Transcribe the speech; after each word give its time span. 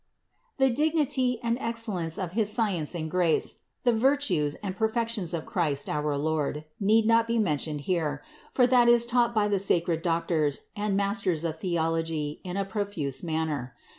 The 0.57 0.71
dignity 0.71 1.39
and 1.43 1.59
ex 1.59 1.85
cellence 1.85 2.17
of 2.17 2.31
his 2.31 2.51
science 2.51 2.95
and 2.95 3.05
grace, 3.07 3.59
the 3.83 3.93
virtues 3.93 4.55
and 4.63 4.75
perfec 4.75 5.09
tions 5.09 5.31
of 5.31 5.45
Christ 5.45 5.87
our 5.87 6.17
Lord 6.17 6.65
need 6.79 7.05
not 7.05 7.27
be 7.27 7.37
mentioned 7.37 7.81
here, 7.81 8.23
for 8.51 8.65
that 8.65 8.87
is 8.89 9.05
taught 9.05 9.35
by 9.35 9.47
the 9.47 9.59
sacred 9.59 10.01
doctors 10.01 10.61
and 10.75 10.97
masters 10.97 11.43
of 11.45 11.59
theology 11.59 12.41
in 12.43 12.57
a 12.57 12.65
profuse 12.65 13.21
manner. 13.21 13.75